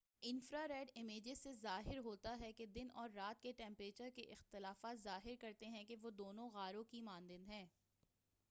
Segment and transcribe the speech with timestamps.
[0.23, 5.03] infra red images سے ظاہر ہوتا ہے کہ دن اور رات کے ٹمپریچر کے اختلافات
[5.03, 7.65] ظاہر کرتے ہیں کہ وہ دونوں غاروں کے مانند ہیں